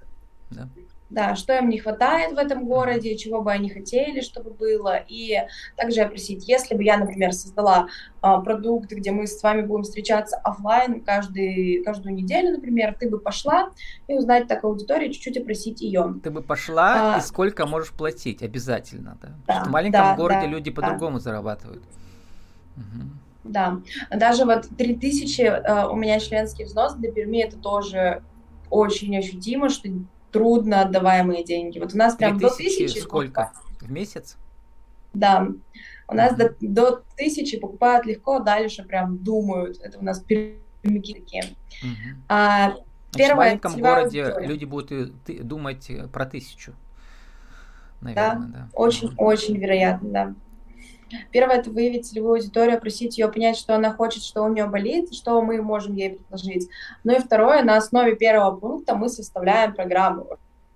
Да 0.50 0.68
да, 1.10 1.36
что 1.36 1.58
им 1.58 1.70
не 1.70 1.80
хватает 1.80 2.34
в 2.34 2.38
этом 2.38 2.66
городе, 2.66 3.16
чего 3.16 3.42
бы 3.42 3.52
они 3.52 3.70
хотели, 3.70 4.22
чтобы 4.22 4.52
было, 4.52 4.98
и 5.08 5.38
также 5.76 6.02
опросить, 6.02 6.48
если 6.48 6.76
бы 6.76 6.84
я, 6.84 6.98
например, 6.98 7.32
создала 7.32 7.88
а, 8.22 8.42
продукт, 8.42 8.92
где 8.92 9.12
мы 9.12 9.26
с 9.26 9.42
вами 9.42 9.62
будем 9.62 9.84
встречаться 9.84 10.38
офлайн 10.38 11.02
каждый, 11.02 11.82
каждую 11.84 12.14
неделю, 12.14 12.52
например, 12.52 12.96
ты 13.00 13.10
бы 13.10 13.20
пошла 13.20 13.70
и 14.08 14.16
узнать 14.16 14.48
так 14.48 14.64
аудиторию, 14.64 15.12
чуть-чуть 15.14 15.38
опросить 15.38 15.82
ее. 15.82 16.16
Ты 16.24 16.30
бы 16.30 16.42
пошла 16.42 17.16
а, 17.16 17.20
и 17.20 17.22
сколько 17.22 17.66
можешь 17.66 17.92
платить, 17.92 18.44
обязательно, 18.44 19.18
да? 19.22 19.30
да 19.48 19.62
что 19.62 19.70
в 19.70 19.72
маленьком 19.72 20.02
да, 20.02 20.16
городе 20.16 20.42
да, 20.42 20.48
люди 20.48 20.72
да. 20.72 20.82
по-другому 20.82 21.20
зарабатывают. 21.20 21.84
Угу. 22.76 23.08
Да, 23.46 23.80
даже 24.12 24.44
вот 24.44 24.68
3000 24.78 25.42
uh, 25.42 25.90
у 25.90 25.96
меня 25.96 26.20
членский 26.20 26.66
взнос 26.66 26.96
для 26.96 27.14
Перми, 27.14 27.42
это 27.42 27.56
тоже 27.56 28.22
очень 28.70 29.18
ощутимо, 29.18 29.70
что 29.70 29.90
трудно 30.32 30.82
отдаваемые 30.82 31.44
деньги. 31.44 31.80
Вот 31.80 31.94
у 31.94 31.98
нас 31.98 32.16
прям 32.16 32.38
до 32.38 32.50
тысячи... 32.50 33.00
Сколько? 33.00 33.52
В 33.80 33.92
месяц? 33.92 34.38
Да. 35.14 35.48
У 36.08 36.16
нас 36.16 36.36
до, 36.36 36.56
до 36.62 37.04
тысячи 37.16 37.60
покупают 37.60 38.06
легко, 38.06 38.40
дальше 38.40 38.84
прям 38.84 39.18
думают. 39.18 39.80
Это 39.82 40.00
у 40.00 40.04
нас 40.04 40.20
перемики 40.20 41.14
такие. 41.14 41.44
Угу. 41.84 42.22
А, 42.30 42.76
первое, 43.14 43.34
в 43.34 43.38
маленьком 43.38 43.82
городе 43.82 44.24
аудитория. 44.24 44.48
люди 44.48 44.66
будут 44.66 45.14
думать 45.48 45.92
про 46.14 46.26
тысячу. 46.26 46.74
Наверное, 48.00 48.48
да. 48.48 48.54
да. 48.54 48.70
Очень, 48.74 49.08
угу. 49.10 49.26
очень 49.26 49.58
вероятно, 49.58 50.10
да. 50.10 50.36
Первое– 51.32 51.58
это 51.58 51.70
выявить 51.70 52.08
целевую 52.08 52.36
аудиторию, 52.36 52.80
просить 52.80 53.18
ее 53.18 53.28
понять, 53.28 53.58
что 53.58 53.76
она 53.76 53.94
хочет, 53.94 54.24
что 54.24 54.44
у 54.44 54.54
нее 54.54 54.66
болит, 54.66 55.14
что 55.14 55.42
мы 55.42 55.62
можем 55.62 55.96
ей 55.96 56.16
предложить. 56.16 56.70
Ну 57.04 57.16
и 57.16 57.20
второе, 57.20 57.64
на 57.64 57.78
основе 57.78 58.16
первого 58.16 58.56
пункта 58.56 58.96
мы 58.96 59.10
составляем 59.10 59.74
программу 59.74 60.28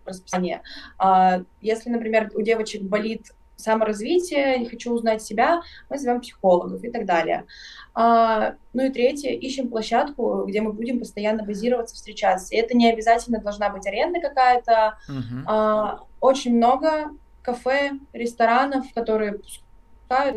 расписания. 0.05 0.61
А, 0.97 1.41
если, 1.61 1.89
например, 1.89 2.31
у 2.33 2.41
девочек 2.41 2.81
болит 2.83 3.31
саморазвитие, 3.55 4.57
не 4.57 4.65
хочу 4.65 4.91
узнать 4.91 5.21
себя, 5.21 5.61
мы 5.89 5.97
зовем 5.97 6.21
психологов 6.21 6.83
и 6.83 6.89
так 6.89 7.05
далее. 7.05 7.45
А, 7.93 8.55
ну 8.73 8.85
и 8.85 8.89
третье, 8.89 9.31
ищем 9.31 9.69
площадку, 9.69 10.45
где 10.47 10.61
мы 10.61 10.73
будем 10.73 11.00
постоянно 11.00 11.43
базироваться, 11.43 11.95
встречаться. 11.95 12.53
И 12.53 12.57
это 12.57 12.75
не 12.75 12.91
обязательно 12.91 13.39
должна 13.39 13.69
быть 13.69 13.85
аренда 13.85 14.19
какая-то. 14.19 14.97
Uh-huh. 15.09 15.43
А, 15.45 16.00
очень 16.19 16.55
много 16.55 17.11
кафе, 17.41 17.93
ресторанов, 18.13 18.85
которые 18.93 19.39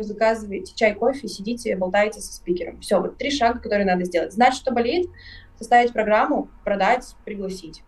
заказываете 0.01 0.73
чай, 0.75 0.93
кофе, 0.93 1.27
сидите, 1.27 1.75
болтаете 1.75 2.21
со 2.21 2.33
спикером. 2.33 2.79
Все, 2.81 2.99
вот 2.99 3.17
три 3.17 3.31
шага, 3.31 3.59
которые 3.59 3.85
надо 3.85 4.05
сделать. 4.05 4.33
Знать, 4.33 4.53
что 4.53 4.71
болит, 4.71 5.09
составить 5.57 5.93
программу, 5.93 6.49
продать, 6.63 7.15
пригласить. 7.25 7.83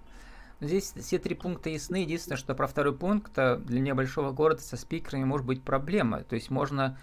Здесь 0.59 0.93
все 0.95 1.19
три 1.19 1.35
пункта 1.35 1.69
ясны. 1.69 1.97
Единственное, 1.97 2.37
что 2.37 2.55
про 2.55 2.65
второй 2.67 2.97
пункт 2.97 3.31
э, 3.37 3.57
для 3.57 3.79
небольшого 3.79 4.31
города 4.31 4.61
со 4.61 4.75
спикерами 4.75 5.23
может 5.23 5.45
быть 5.45 5.61
проблема. 5.63 6.23
То 6.23 6.35
есть 6.35 6.49
можно 6.49 6.97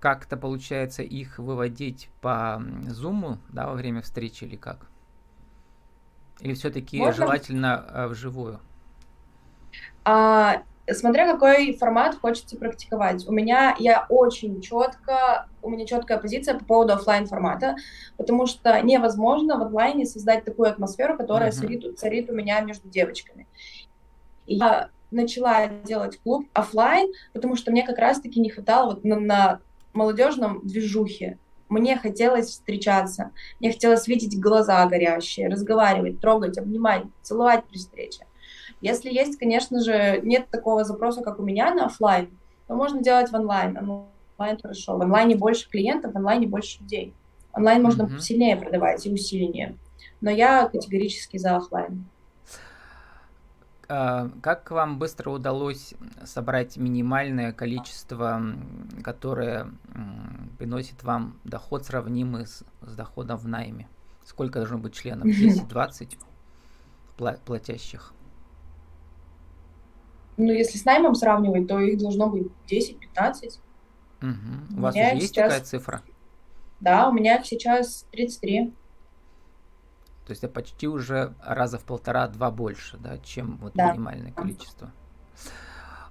как-то, 0.00 0.36
получается, 0.36 1.02
их 1.02 1.38
выводить 1.38 2.10
по 2.20 2.62
зуму 2.88 3.38
да, 3.48 3.66
во 3.66 3.74
время 3.74 4.02
встречи 4.02 4.44
или 4.44 4.56
как? 4.56 4.88
Или 6.40 6.54
все-таки 6.54 6.98
желательно 7.12 7.86
э, 7.88 8.06
вживую? 8.08 8.60
А, 10.04 10.62
Смотря 10.92 11.32
какой 11.32 11.76
формат 11.76 12.16
хочется 12.20 12.56
практиковать. 12.56 13.26
У 13.26 13.32
меня 13.32 13.74
я 13.78 14.06
очень 14.08 14.60
четко, 14.60 15.48
у 15.60 15.68
меня 15.68 15.84
четкая 15.84 16.18
позиция 16.18 16.58
по 16.58 16.64
поводу 16.64 16.92
офлайн 16.92 17.26
формата, 17.26 17.76
потому 18.16 18.46
что 18.46 18.80
невозможно 18.82 19.58
в 19.58 19.62
онлайне 19.62 20.06
создать 20.06 20.44
такую 20.44 20.68
атмосферу, 20.68 21.16
которая 21.16 21.50
uh-huh. 21.50 21.54
царит, 21.54 21.98
царит 21.98 22.30
у 22.30 22.34
меня 22.34 22.60
между 22.60 22.88
девочками. 22.88 23.48
И 24.46 24.56
я 24.56 24.90
начала 25.10 25.66
делать 25.66 26.20
клуб 26.22 26.46
офлайн, 26.52 27.12
потому 27.32 27.56
что 27.56 27.72
мне 27.72 27.84
как 27.84 27.98
раз-таки 27.98 28.38
не 28.38 28.50
хватало 28.50 28.90
вот 28.90 29.04
на, 29.04 29.18
на 29.18 29.60
молодежном 29.92 30.60
движухе. 30.64 31.38
Мне 31.68 31.96
хотелось 31.96 32.50
встречаться, 32.50 33.32
мне 33.58 33.72
хотелось 33.72 34.06
видеть 34.06 34.38
глаза 34.38 34.86
горящие, 34.86 35.48
разговаривать, 35.48 36.20
трогать, 36.20 36.58
обнимать, 36.58 37.02
целовать 37.22 37.64
при 37.64 37.78
встрече. 37.78 38.24
Если 38.80 39.10
есть, 39.10 39.38
конечно 39.38 39.80
же, 39.80 40.20
нет 40.22 40.48
такого 40.50 40.84
запроса, 40.84 41.22
как 41.22 41.38
у 41.38 41.42
меня 41.42 41.74
на 41.74 41.86
офлайн, 41.86 42.28
то 42.66 42.74
можно 42.74 43.02
делать 43.02 43.30
в 43.30 43.34
онлайн. 43.34 43.76
Онлайн 43.78 44.58
хорошо. 44.60 44.96
В 44.96 45.02
онлайне 45.02 45.36
больше 45.36 45.68
клиентов, 45.68 46.12
в 46.12 46.16
онлайне 46.16 46.46
больше 46.46 46.80
людей. 46.80 47.14
Онлайн 47.52 47.82
можно 47.82 48.02
mm-hmm. 48.02 48.18
сильнее 48.18 48.56
продавать 48.56 49.06
и 49.06 49.12
усиленнее. 49.12 49.76
Но 50.20 50.30
я 50.30 50.68
категорически 50.68 51.38
за 51.38 51.56
офлайн. 51.56 52.04
А, 53.88 54.28
как 54.42 54.70
вам 54.70 54.98
быстро 54.98 55.30
удалось 55.30 55.94
собрать 56.24 56.76
минимальное 56.76 57.52
количество, 57.52 58.42
которое 59.02 59.70
приносит 60.58 61.02
вам 61.02 61.38
доход, 61.44 61.84
сравнимый 61.84 62.46
с, 62.46 62.64
с 62.82 62.94
доходом 62.94 63.38
в 63.38 63.48
найме? 63.48 63.88
Сколько 64.24 64.58
должно 64.58 64.78
быть 64.78 64.94
членов? 64.94 65.26
10-20 65.28 66.18
платящих? 67.44 68.12
Ну, 70.36 70.52
если 70.52 70.78
с 70.78 70.84
наймом 70.84 71.14
сравнивать, 71.14 71.66
то 71.66 71.78
их 71.80 71.98
должно 71.98 72.28
быть 72.28 72.48
10-15. 72.68 73.58
Угу. 74.22 74.30
У, 74.70 74.78
у 74.78 74.80
вас 74.80 74.94
уже 74.94 75.04
есть 75.04 75.28
сейчас... 75.28 75.52
такая 75.52 75.64
цифра? 75.64 76.02
Да, 76.80 77.08
у 77.08 77.12
меня 77.12 77.42
сейчас 77.42 78.06
33. 78.12 78.72
То 80.26 80.30
есть 80.30 80.42
это 80.42 80.52
почти 80.52 80.88
уже 80.88 81.34
раза 81.42 81.78
в 81.78 81.84
полтора-два 81.84 82.50
больше, 82.50 82.98
да, 82.98 83.18
чем 83.18 83.56
вот 83.58 83.74
да. 83.74 83.92
минимальное 83.92 84.32
количество. 84.32 84.88
Да. 84.88 84.92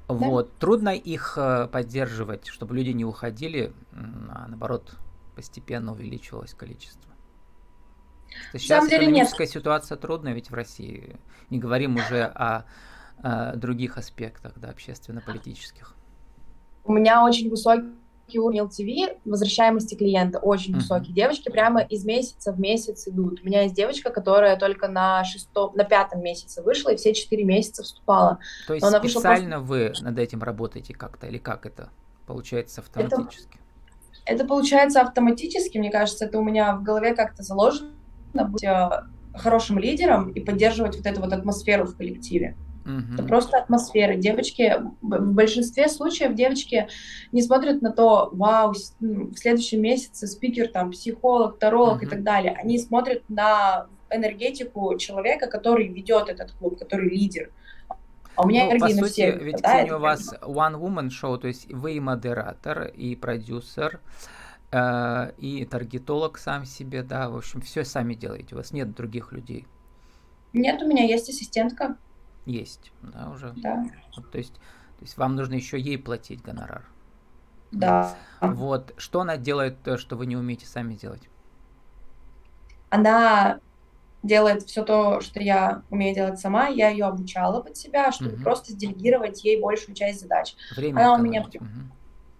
Вот. 0.08 0.58
Трудно 0.58 0.89
их 0.89 1.38
э, 1.38 1.67
поддерживать, 1.67 2.48
чтобы 2.48 2.75
люди 2.75 2.91
не 2.91 3.03
уходили, 3.03 3.74
а 3.91 4.48
наоборот, 4.48 4.96
постепенно 5.36 5.91
увеличивалось 5.91 6.53
количество. 6.53 7.12
Сейчас 8.53 8.88
экономическая 8.88 9.44
нет. 9.44 9.51
ситуация 9.51 9.98
трудная 9.98 10.34
ведь 10.34 10.50
в 10.50 10.53
России. 10.53 11.17
Не 11.50 11.60
говорим 11.60 11.96
уже 11.96 12.24
о 12.24 12.65
других 13.55 13.98
аспектах, 13.98 14.53
да, 14.57 14.69
общественно-политических. 14.69 15.95
У 16.84 16.93
меня 16.93 17.24
очень 17.24 17.50
высокий 17.50 17.89
уровень 18.38 18.62
LTV, 18.62 19.19
возвращаемости 19.25 19.95
клиента 19.95 20.39
очень 20.39 20.74
uh-huh. 20.74 20.77
высокий. 20.77 21.13
Девочки 21.13 21.50
прямо 21.50 21.81
из 21.81 22.05
месяца 22.05 22.51
в 22.51 22.60
месяц 22.60 23.07
идут. 23.07 23.41
У 23.41 23.45
меня 23.45 23.63
есть 23.63 23.75
девочка, 23.75 24.12
которая 24.12 24.57
только 24.57 24.88
на 24.88 25.24
шестом, 25.24 25.72
на 25.75 25.84
пятом 25.84 26.22
месяце 26.22 26.62
вышла 26.62 26.89
и 26.89 26.95
все 26.95 27.13
четыре 27.13 27.43
месяца 27.43 27.84
вступала. 27.84 28.39
То 28.67 28.74
есть 28.74 28.86
она 28.86 29.00
специально 29.00 29.57
просто... 29.57 29.65
вы 29.65 29.93
над 30.01 30.19
этим 30.19 30.43
работаете 30.43 30.93
как-то 30.93 31.27
или 31.27 31.38
как 31.38 31.65
это 31.65 31.89
получается 32.25 32.81
автоматически? 32.81 33.57
Это, 34.25 34.36
это 34.36 34.45
получается 34.45 35.01
автоматически, 35.01 35.77
мне 35.77 35.91
кажется, 35.91 36.25
это 36.25 36.39
у 36.39 36.43
меня 36.43 36.75
в 36.75 36.84
голове 36.84 37.15
как-то 37.15 37.43
заложено 37.43 37.91
быть 38.34 38.63
э, 38.63 38.89
хорошим 39.34 39.77
лидером 39.79 40.29
и 40.31 40.39
поддерживать 40.39 40.98
вот 40.98 41.05
эту 41.05 41.22
вот 41.22 41.31
атмосферу 41.31 41.86
в 41.86 41.95
коллективе. 41.95 42.57
Это 42.86 43.24
просто 43.24 43.58
атмосфера. 43.58 44.15
Девочки, 44.15 44.75
в 45.01 45.34
большинстве 45.34 45.89
случаев 45.89 46.36
девочки 46.36 46.88
не 47.32 47.42
смотрят 47.42 47.82
на 47.82 47.92
то, 47.92 48.30
вау, 48.32 48.74
в 49.00 49.36
следующем 49.36 49.82
месяце 49.82 50.27
спикер, 50.27 50.68
там, 50.68 50.92
психолог, 50.92 51.58
таролог 51.58 52.01
uh-huh. 52.01 52.06
и 52.06 52.10
так 52.10 52.24
далее. 52.24 52.56
Они 52.62 52.77
смотрят 52.77 53.24
на 53.27 53.88
энергетику 54.12 54.98
человека, 54.98 55.48
который 55.48 55.88
ведет 55.88 56.30
этот 56.30 56.51
клуб, 56.54 56.77
который 56.77 57.10
лидер. 57.10 57.51
А 58.36 58.44
у 58.44 58.48
меня 58.48 58.65
ну, 58.72 58.80
по 58.80 58.89
сути, 58.89 59.12
всех 59.12 59.42
ведь 59.42 59.62
хватает, 59.62 59.92
у 59.92 60.00
вас 60.00 60.34
one 60.42 60.80
woman 60.80 61.10
show, 61.10 61.38
то 61.38 61.48
есть 61.48 61.72
вы 61.72 61.94
и 61.94 62.00
модератор, 62.00 62.84
и 62.88 63.15
продюсер, 63.15 64.01
э, 64.72 65.32
и 65.38 65.65
таргетолог 65.65 66.38
сам 66.38 66.65
себе, 66.65 67.01
да, 67.01 67.30
в 67.30 67.38
общем, 67.38 67.62
все 67.62 67.86
сами 67.86 68.13
делаете, 68.13 68.56
у 68.56 68.58
вас 68.58 68.74
нет 68.74 68.94
других 68.94 69.32
людей. 69.32 69.65
Нет, 70.51 70.82
у 70.82 70.88
меня 70.88 71.06
есть 71.06 71.30
ассистентка. 71.30 71.98
Есть, 72.45 72.91
да, 73.01 73.29
уже. 73.29 73.53
Да. 73.57 73.85
Вот, 74.15 74.31
то 74.31 74.37
есть, 74.37 74.53
то 74.53 75.01
есть 75.01 75.17
вам 75.17 75.35
нужно 75.35 75.55
еще 75.55 75.79
ей 75.79 75.97
платить 75.97 76.41
гонорар. 76.41 76.85
Да. 77.71 78.15
Вот, 78.39 78.93
что 78.97 79.21
она 79.21 79.37
делает, 79.37 79.81
то, 79.83 79.97
что 79.97 80.15
вы 80.15 80.25
не 80.25 80.37
умеете 80.37 80.65
сами 80.65 80.93
делать? 80.93 81.29
Она 82.89 83.59
делает 84.23 84.63
все 84.63 84.83
то, 84.83 85.21
что 85.21 85.39
я 85.41 85.83
умею 85.89 86.15
делать 86.15 86.39
сама. 86.39 86.67
Я 86.67 86.89
ее 86.89 87.05
обучала 87.05 87.61
под 87.61 87.77
себя, 87.77 88.11
чтобы 88.11 88.33
угу. 88.33 88.43
просто 88.43 88.73
сделегировать 88.73 89.43
ей 89.43 89.61
большую 89.61 89.95
часть 89.95 90.21
задач. 90.21 90.55
Время 90.75 90.99
она 91.01 91.13
у 91.15 91.17
меня 91.21 91.41
угу. 91.41 91.65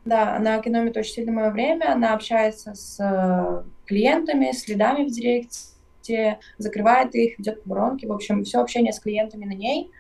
Да, 0.06 0.36
она 0.36 0.62
экономит 0.62 0.96
очень 0.98 1.14
сильно 1.14 1.32
мое 1.32 1.50
время, 1.50 1.92
она 1.92 2.14
общается 2.14 2.76
с 2.76 3.00
э, 3.00 3.64
клиентами, 3.88 4.52
с 4.52 4.68
лидами 4.68 5.06
в 5.06 5.12
директе, 5.12 5.58
закрывает 6.58 7.14
их, 7.16 7.38
ведет 7.38 7.62
воронки, 7.66 8.06
в 8.06 8.12
общем, 8.12 8.44
все 8.44 8.62
общение 8.62 8.94
с 8.94 9.00
клиентами 9.00 9.46
на 9.46 9.54
ней, 9.54 9.92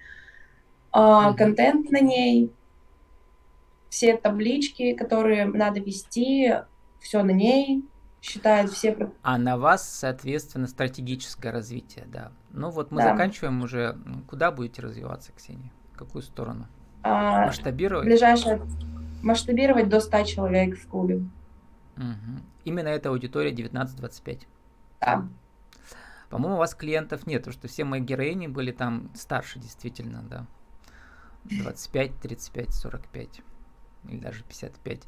э, 0.95 1.33
контент 1.37 1.91
на 1.91 1.99
ней, 1.99 2.51
все 3.89 4.17
таблички, 4.17 4.93
которые 4.93 5.45
надо 5.45 5.79
вести, 5.79 6.53
все 6.99 7.23
на 7.23 7.31
ней, 7.31 7.83
считает 8.21 8.71
все... 8.71 9.11
А 9.21 9.37
на 9.37 9.57
вас, 9.57 9.87
соответственно, 9.87 10.67
стратегическое 10.67 11.51
развитие, 11.51 12.05
да. 12.07 12.31
Ну 12.51 12.71
вот 12.71 12.91
мы 12.91 13.01
да. 13.01 13.11
заканчиваем 13.11 13.61
уже. 13.61 13.97
Куда 14.27 14.51
будете 14.51 14.81
развиваться, 14.81 15.31
Ксения? 15.33 15.71
В 15.93 15.97
какую 15.97 16.23
сторону? 16.23 16.67
А, 17.03 17.45
Масштабировать? 17.45 18.05
Ближайшее 18.05 18.61
масштабировать 19.21 19.89
до 19.89 19.99
100 19.99 20.23
человек 20.23 20.77
в 20.77 20.87
клубе. 20.87 21.15
Угу. 21.97 22.41
Именно 22.65 22.89
эта 22.89 23.09
аудитория 23.09 23.51
19-25. 23.51 24.41
Да. 25.01 25.27
По-моему, 26.29 26.55
у 26.55 26.59
вас 26.59 26.75
клиентов 26.75 27.27
нет, 27.27 27.41
потому 27.41 27.53
что 27.53 27.67
все 27.67 27.83
мои 27.83 28.01
героини 28.01 28.47
были 28.47 28.71
там 28.71 29.11
старше, 29.15 29.59
действительно, 29.59 30.23
да. 30.23 30.45
25, 31.45 32.19
35, 32.21 32.73
45 32.73 33.41
или 34.09 34.17
даже 34.17 34.43
55. 34.43 35.01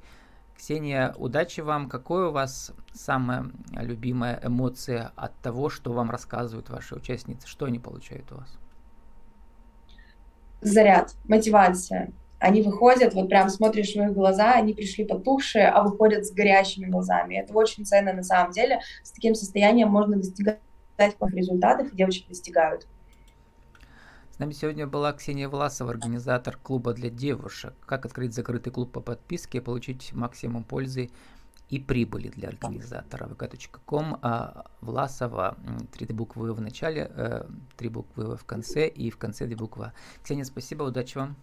Ксения, 0.55 1.13
удачи 1.17 1.61
вам. 1.61 1.87
Какое 1.87 2.29
у 2.29 2.31
вас 2.31 2.73
самая 2.93 3.51
любимая 3.73 4.39
эмоция 4.43 5.11
от 5.15 5.35
того, 5.39 5.69
что 5.69 5.93
вам 5.93 6.09
рассказывают 6.09 6.69
ваши 6.69 6.95
участницы? 6.95 7.47
Что 7.47 7.65
они 7.65 7.79
получают 7.79 8.31
у 8.31 8.37
вас? 8.37 8.57
Заряд, 10.61 11.15
мотивация. 11.25 12.11
Они 12.39 12.61
выходят, 12.61 13.13
вот 13.13 13.29
прям 13.29 13.49
смотришь 13.49 13.93
в 13.93 14.01
их 14.01 14.13
глаза, 14.13 14.53
они 14.53 14.73
пришли 14.73 15.05
потухшие, 15.05 15.67
а 15.69 15.83
выходят 15.83 16.25
с 16.25 16.31
горящими 16.31 16.85
глазами. 16.85 17.35
Это 17.35 17.53
очень 17.53 17.85
ценно 17.85 18.13
на 18.13 18.23
самом 18.23 18.51
деле. 18.51 18.79
С 19.03 19.11
таким 19.11 19.33
состоянием 19.33 19.89
можно 19.89 20.17
достигать 20.17 20.59
результатов, 20.97 21.93
и 21.93 21.95
девочки 21.95 22.27
достигают. 22.27 22.87
С 24.31 24.39
нами 24.39 24.51
сегодня 24.51 24.85
была 24.85 25.13
Ксения 25.13 25.49
Власова, 25.49 25.89
организатор 25.89 26.57
клуба 26.57 26.93
для 26.93 27.09
девушек. 27.09 27.73
Как 27.85 28.05
открыть 28.05 28.35
закрытый 28.35 28.71
клуб 28.71 28.91
по 28.91 29.01
подписке 29.01 29.57
и 29.57 29.61
получить 29.61 30.13
максимум 30.13 30.63
пользы 30.63 31.09
и 31.69 31.79
прибыли 31.79 32.29
для 32.29 32.49
организатора. 32.49 33.25
vk.com, 33.25 34.19
а 34.21 34.65
Власова, 34.81 35.57
три 35.91 36.05
буквы 36.13 36.53
в 36.53 36.61
начале, 36.61 37.11
э, 37.15 37.47
три 37.77 37.89
буквы 37.89 38.37
в 38.37 38.45
конце 38.45 38.87
и 38.87 39.09
в 39.09 39.17
конце 39.17 39.47
две 39.47 39.55
буквы. 39.55 39.91
Ксения, 40.23 40.43
спасибо, 40.43 40.83
удачи 40.83 41.17
вам. 41.17 41.35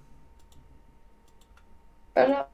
Пожалуйста. 2.14 2.48